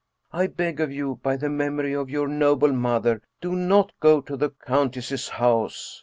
I 0.33 0.47
beg 0.47 0.79
of 0.79 0.91
you, 0.91 1.19
by 1.21 1.37
the 1.37 1.47
memory 1.47 1.93
of 1.95 2.09
your 2.09 2.27
noble 2.27 2.73
mother, 2.73 3.21
do 3.39 3.55
not 3.55 3.91
go 3.99 4.19
to 4.21 4.35
the 4.35 4.49
countess's 4.49 5.29
house. 5.29 5.99